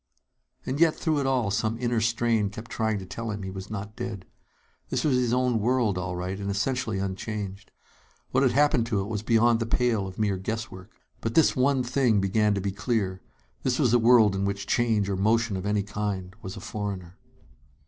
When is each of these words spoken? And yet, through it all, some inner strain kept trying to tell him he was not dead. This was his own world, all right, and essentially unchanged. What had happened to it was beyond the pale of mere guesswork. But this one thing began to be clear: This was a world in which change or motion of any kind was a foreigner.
And 0.65 0.79
yet, 0.79 0.95
through 0.95 1.19
it 1.19 1.27
all, 1.27 1.51
some 1.51 1.77
inner 1.77 2.01
strain 2.01 2.49
kept 2.49 2.71
trying 2.71 2.97
to 2.97 3.05
tell 3.05 3.29
him 3.29 3.43
he 3.43 3.51
was 3.51 3.69
not 3.69 3.95
dead. 3.95 4.25
This 4.89 5.03
was 5.03 5.15
his 5.15 5.31
own 5.31 5.59
world, 5.59 5.95
all 5.95 6.15
right, 6.15 6.39
and 6.39 6.49
essentially 6.49 6.97
unchanged. 6.97 7.69
What 8.31 8.41
had 8.41 8.53
happened 8.53 8.87
to 8.87 8.99
it 9.01 9.05
was 9.07 9.21
beyond 9.21 9.59
the 9.59 9.67
pale 9.67 10.07
of 10.07 10.17
mere 10.17 10.37
guesswork. 10.37 10.89
But 11.19 11.35
this 11.35 11.55
one 11.55 11.83
thing 11.83 12.19
began 12.19 12.55
to 12.55 12.61
be 12.61 12.71
clear: 12.71 13.21
This 13.61 13.77
was 13.77 13.93
a 13.93 13.99
world 13.99 14.33
in 14.35 14.43
which 14.43 14.65
change 14.65 15.07
or 15.07 15.15
motion 15.15 15.55
of 15.55 15.67
any 15.67 15.83
kind 15.83 16.35
was 16.41 16.57
a 16.57 16.61
foreigner. 16.61 17.19